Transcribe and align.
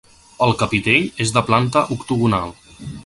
El 0.45 0.53
capitell 0.61 1.05
és 1.25 1.33
de 1.35 1.43
planta 1.51 1.85
octogonal. 1.97 2.57